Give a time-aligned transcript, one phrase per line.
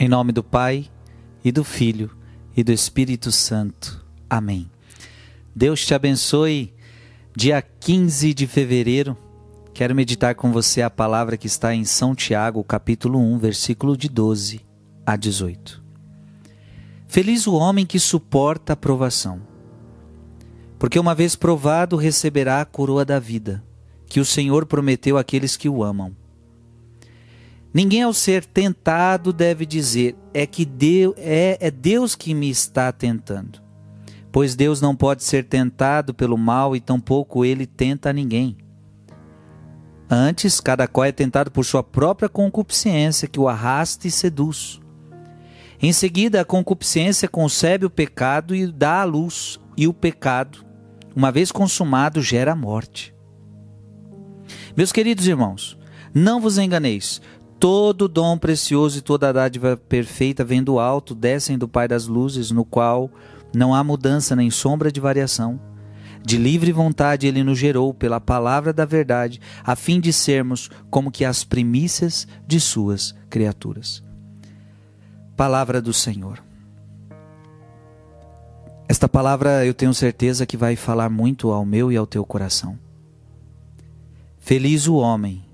[0.00, 0.86] Em nome do Pai,
[1.44, 2.16] e do Filho,
[2.56, 4.06] e do Espírito Santo.
[4.30, 4.70] Amém.
[5.52, 6.72] Deus te abençoe.
[7.34, 9.18] Dia 15 de fevereiro,
[9.74, 14.08] quero meditar com você a palavra que está em São Tiago, capítulo 1, versículo de
[14.08, 14.60] 12
[15.04, 15.82] a 18.
[17.08, 19.40] Feliz o homem que suporta a provação,
[20.78, 23.64] porque uma vez provado receberá a coroa da vida,
[24.06, 26.14] que o Senhor prometeu àqueles que o amam.
[27.78, 32.90] Ninguém ao ser tentado deve dizer é que Deus, é, é Deus que me está
[32.90, 33.62] tentando.
[34.32, 38.56] Pois Deus não pode ser tentado pelo mal e tampouco ele tenta a ninguém.
[40.10, 44.80] Antes, cada qual é tentado por sua própria concupiscência, que o arrasta e seduz.
[45.80, 50.66] Em seguida, a concupiscência concebe o pecado e dá à luz, e o pecado,
[51.14, 53.14] uma vez consumado, gera a morte.
[54.76, 55.78] Meus queridos irmãos,
[56.12, 57.20] não vos enganeis,
[57.58, 62.52] Todo dom precioso e toda dádiva perfeita vem do alto, descem do Pai das luzes,
[62.52, 63.10] no qual
[63.52, 65.58] não há mudança nem sombra de variação.
[66.24, 71.10] De livre vontade ele nos gerou pela palavra da verdade, a fim de sermos como
[71.10, 74.04] que as primícias de suas criaturas.
[75.36, 76.40] Palavra do Senhor.
[78.88, 82.78] Esta palavra eu tenho certeza que vai falar muito ao meu e ao teu coração.
[84.38, 85.44] Feliz o homem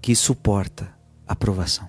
[0.00, 0.99] que suporta
[1.30, 1.88] aprovação.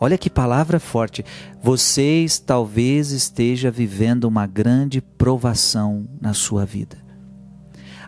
[0.00, 1.24] Olha que palavra forte.
[1.60, 6.96] Vocês talvez esteja vivendo uma grande provação na sua vida.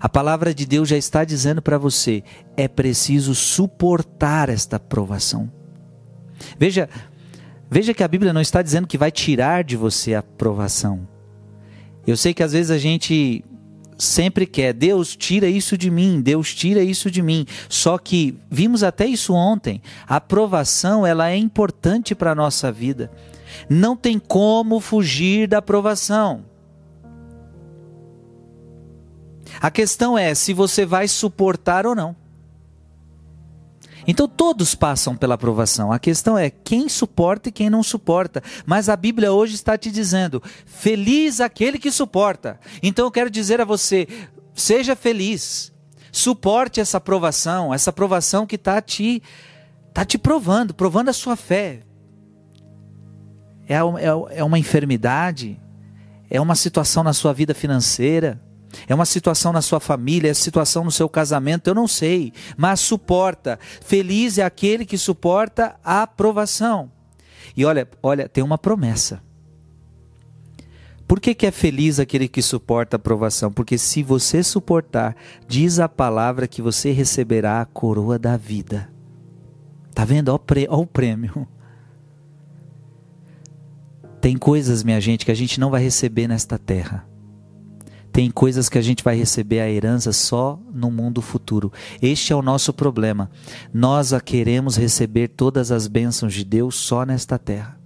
[0.00, 2.22] A palavra de Deus já está dizendo para você:
[2.56, 5.50] é preciso suportar esta provação.
[6.58, 6.88] Veja,
[7.68, 11.08] veja que a Bíblia não está dizendo que vai tirar de você a provação.
[12.06, 13.44] Eu sei que às vezes a gente
[14.00, 17.46] sempre quer, Deus tira isso de mim, Deus tira isso de mim.
[17.68, 19.80] Só que vimos até isso ontem.
[20.08, 23.10] A aprovação, ela é importante para a nossa vida.
[23.68, 26.44] Não tem como fugir da aprovação.
[29.60, 32.19] A questão é se você vai suportar ou não.
[34.06, 35.92] Então todos passam pela aprovação.
[35.92, 38.42] A questão é quem suporta e quem não suporta.
[38.66, 42.58] Mas a Bíblia hoje está te dizendo: feliz aquele que suporta.
[42.82, 44.06] Então eu quero dizer a você:
[44.54, 45.72] seja feliz.
[46.12, 49.22] Suporte essa aprovação, essa aprovação que está te,
[49.94, 51.82] tá te provando, provando a sua fé.
[53.68, 55.60] É, é, é uma enfermidade,
[56.28, 58.40] é uma situação na sua vida financeira
[58.86, 62.80] é uma situação na sua família, é situação no seu casamento, eu não sei, mas
[62.80, 63.58] suporta.
[63.80, 66.90] Feliz é aquele que suporta a aprovação.
[67.56, 69.22] E olha, olha, tem uma promessa.
[71.06, 73.50] Por que, que é feliz aquele que suporta a aprovação?
[73.50, 75.16] Porque se você suportar,
[75.48, 78.88] diz a palavra que você receberá a coroa da vida.
[79.92, 80.28] Tá vendo?
[80.28, 81.48] Olha o prêmio.
[84.20, 87.09] Tem coisas, minha gente, que a gente não vai receber nesta terra.
[88.12, 91.72] Tem coisas que a gente vai receber a herança só no mundo futuro.
[92.02, 93.30] Este é o nosso problema.
[93.72, 97.80] Nós a queremos receber todas as bênçãos de Deus só nesta terra.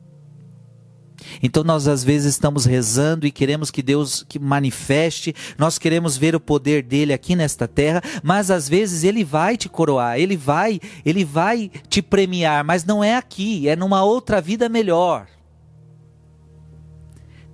[1.43, 6.35] Então nós às vezes estamos rezando e queremos que Deus que manifeste, nós queremos ver
[6.35, 10.81] o poder dele aqui nesta terra, mas às vezes ele vai te coroar, ele vai,
[11.05, 15.27] ele vai te premiar, mas não é aqui, é numa outra vida melhor.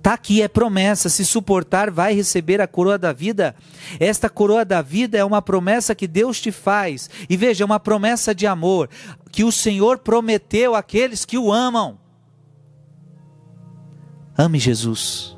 [0.01, 1.09] Está aqui, é promessa.
[1.09, 3.55] Se suportar, vai receber a coroa da vida.
[3.99, 7.07] Esta coroa da vida é uma promessa que Deus te faz.
[7.29, 8.89] E veja, é uma promessa de amor
[9.31, 11.99] que o Senhor prometeu àqueles que o amam.
[14.35, 15.37] Ame Jesus.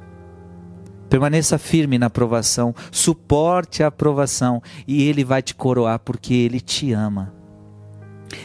[1.09, 6.93] Permaneça firme na aprovação, suporte a aprovação e Ele vai te coroar porque Ele te
[6.93, 7.33] ama.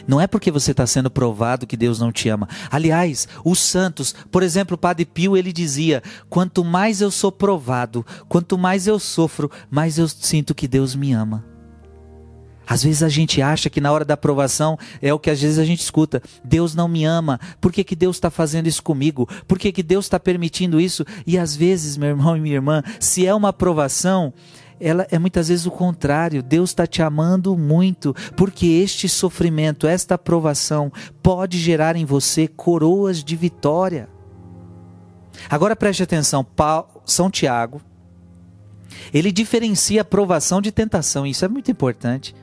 [0.07, 2.47] Não é porque você está sendo provado que Deus não te ama.
[2.69, 8.05] Aliás, os santos, por exemplo, o Padre Pio, ele dizia: quanto mais eu sou provado,
[8.27, 11.45] quanto mais eu sofro, mais eu sinto que Deus me ama.
[12.69, 15.57] Às vezes a gente acha que na hora da aprovação é o que às vezes
[15.57, 19.27] a gente escuta: Deus não me ama, por que, que Deus está fazendo isso comigo?
[19.47, 21.03] Por que, que Deus está permitindo isso?
[21.25, 24.31] E às vezes, meu irmão e minha irmã, se é uma aprovação,
[24.79, 26.41] ela é muitas vezes o contrário.
[26.41, 30.91] Deus está te amando muito, porque este sofrimento, esta aprovação,
[31.21, 34.09] pode gerar em você coroas de vitória.
[35.49, 36.45] Agora preste atenção,
[37.05, 37.81] São Tiago,
[39.13, 42.35] ele diferencia aprovação de tentação, isso é muito importante.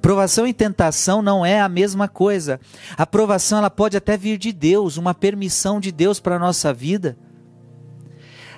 [0.00, 2.60] Provação e tentação não é a mesma coisa.
[2.96, 6.74] A provação ela pode até vir de Deus, uma permissão de Deus para a nossa
[6.74, 7.16] vida.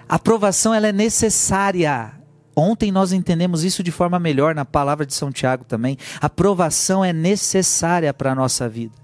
[0.08, 2.15] A provação ela é necessária.
[2.56, 5.98] Ontem nós entendemos isso de forma melhor na palavra de São Tiago também.
[6.20, 8.94] A provação é necessária para a nossa vida.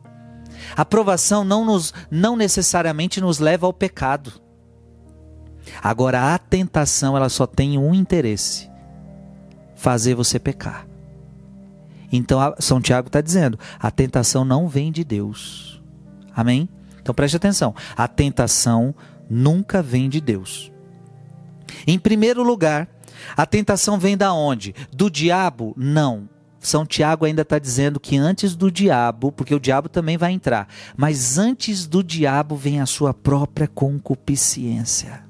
[0.75, 4.32] A provação não, nos, não necessariamente nos leva ao pecado.
[5.82, 8.70] Agora, a tentação ela só tem um interesse:
[9.75, 10.87] fazer você pecar.
[12.10, 15.82] Então, São Tiago está dizendo: a tentação não vem de Deus.
[16.34, 16.69] Amém?
[17.00, 18.94] Então preste atenção: a tentação
[19.28, 20.72] nunca vem de Deus.
[21.87, 22.88] Em primeiro lugar,
[23.36, 24.74] a tentação vem da onde?
[24.92, 25.74] Do diabo?
[25.76, 26.28] Não.
[26.62, 30.69] São Tiago ainda está dizendo que antes do diabo, porque o diabo também vai entrar,
[30.96, 35.24] mas antes do diabo vem a sua própria concupiscência.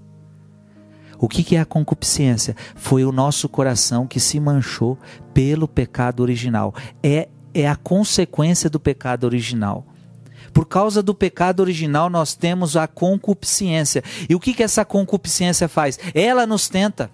[1.18, 2.54] O que, é a concupiscência?
[2.74, 4.98] Foi o nosso coração que se manchou
[5.32, 6.74] pelo pecado original.
[7.02, 9.86] É, é a consequência do pecado original.
[10.52, 14.02] Por causa do pecado original, nós temos a concupiscência.
[14.28, 15.98] E o que, que essa concupiscência faz?
[16.12, 17.08] Ela nos tenta.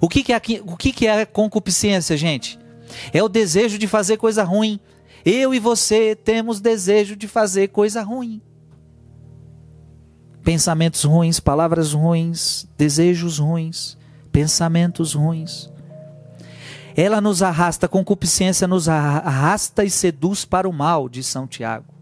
[0.00, 2.58] O que, que, é, o que, que é a concupiscência, gente?
[3.12, 4.80] É o desejo de fazer coisa ruim.
[5.24, 8.40] Eu e você temos desejo de fazer coisa ruim
[10.46, 13.98] pensamentos ruins, palavras ruins, desejos ruins,
[14.30, 15.68] pensamentos ruins.
[16.96, 21.95] Ela nos arrasta, concupiscência nos arrasta e seduz para o mal, diz São Tiago.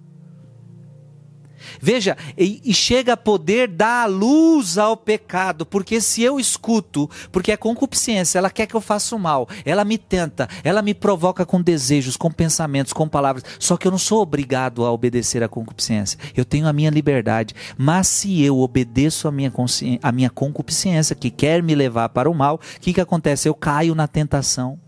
[1.81, 7.53] Veja, e, e, chega a poder dar luz ao pecado, porque se eu escuto, porque
[7.53, 11.45] a concupiscência, ela quer que eu faça o mal, ela me tenta, ela me provoca
[11.45, 15.49] com desejos, com pensamentos, com palavras, só que eu não sou obrigado a obedecer à
[15.49, 19.53] concupiscência, eu tenho a minha liberdade, mas se eu obedeço a minha,
[20.03, 23.49] a minha concupiscência, que quer me levar para o mal, o que, que acontece?
[23.49, 24.79] Eu caio na tentação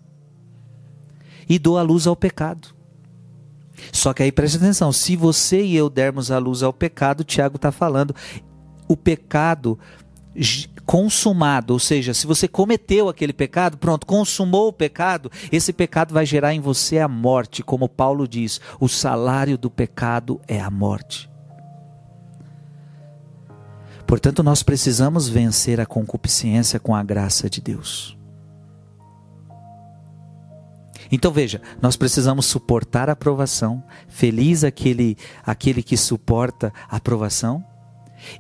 [1.48, 2.75] e dou a luz ao pecado.
[3.93, 7.56] Só que aí preste atenção: se você e eu dermos a luz ao pecado, Tiago
[7.56, 8.15] está falando,
[8.88, 9.79] o pecado
[10.85, 16.25] consumado, ou seja, se você cometeu aquele pecado, pronto, consumou o pecado, esse pecado vai
[16.25, 21.29] gerar em você a morte, como Paulo diz: o salário do pecado é a morte.
[24.06, 28.17] Portanto, nós precisamos vencer a concupiscência com a graça de Deus.
[31.11, 33.82] Então veja, nós precisamos suportar a provação.
[34.08, 37.64] Feliz aquele aquele que suporta a provação.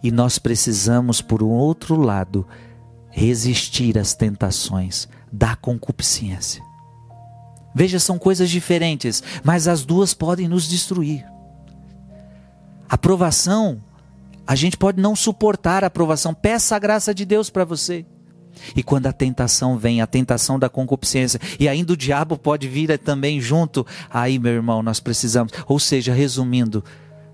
[0.02, 2.46] E nós precisamos, por um outro lado,
[3.10, 6.62] resistir às tentações da concupiscência.
[7.74, 11.26] Veja, são coisas diferentes, mas as duas podem nos destruir.
[12.88, 13.82] A provação,
[14.46, 16.32] a gente pode não suportar a provação.
[16.32, 18.06] Peça a graça de Deus para você.
[18.74, 22.98] E quando a tentação vem, a tentação da concupiscência, e ainda o diabo pode vir
[22.98, 25.52] também junto, aí, meu irmão, nós precisamos.
[25.66, 26.84] Ou seja, resumindo,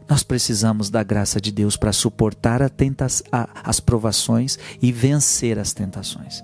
[0.08, 5.58] nós precisamos da graça de Deus para suportar a tenta a, as provações e vencer
[5.58, 6.42] as tentações.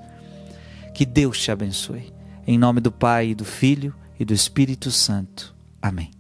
[0.95, 2.13] Que Deus te abençoe.
[2.47, 5.55] Em nome do Pai, do Filho e do Espírito Santo.
[5.83, 6.18] Amém.